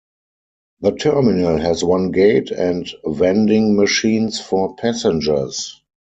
[0.79, 5.79] The terminal has one gate and vending machines for passengers.